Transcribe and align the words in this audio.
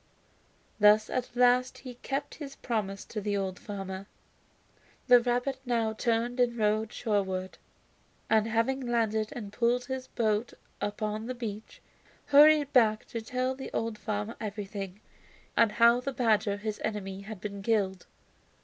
Thus 0.79 1.11
at 1.11 1.35
last 1.35 1.77
he 1.77 1.93
kept 1.93 2.33
his 2.41 2.55
promise 2.55 3.05
to 3.05 3.21
the 3.21 3.37
old 3.37 3.59
farmer. 3.59 4.07
The 5.05 5.19
rabbit 5.19 5.59
now 5.63 5.93
turned 5.93 6.39
and 6.39 6.57
rowed 6.57 6.91
shorewards, 6.91 7.59
and 8.27 8.47
having 8.47 8.79
landed 8.81 9.29
and 9.33 9.53
pulled 9.53 9.85
his 9.85 10.07
boat 10.07 10.53
upon 10.81 11.27
the 11.27 11.35
beach, 11.35 11.83
hurried 12.25 12.73
back 12.73 13.05
to 13.09 13.21
tell 13.21 13.53
the 13.53 13.69
old 13.73 13.99
farmer 13.99 14.35
everything, 14.41 15.01
and 15.55 15.73
how 15.73 15.99
the 16.01 16.13
badger, 16.13 16.57
his 16.57 16.81
enemy, 16.83 17.21
had 17.21 17.39
been 17.39 17.61
killed. 17.61 18.07